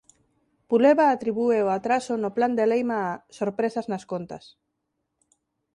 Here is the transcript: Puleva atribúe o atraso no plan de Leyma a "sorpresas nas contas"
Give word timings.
Puleva 0.71 1.05
atribúe 1.09 1.57
o 1.65 1.69
atraso 1.77 2.13
no 2.19 2.29
plan 2.37 2.53
de 2.57 2.65
Leyma 2.71 2.99
a 3.11 3.19
"sorpresas 3.37 3.85
nas 3.91 4.03
contas" 4.11 4.43